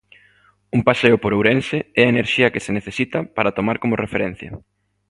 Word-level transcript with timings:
Un 0.77 0.81
paseo 0.89 1.15
por 1.21 1.31
Ourense 1.37 1.77
é 2.01 2.01
a 2.05 2.11
enerxía 2.13 2.51
que 2.53 2.63
se 2.65 2.75
necesita 2.77 3.19
para 3.35 3.55
tomar 3.57 3.77
como 3.81 3.99
referencia. 4.05 4.51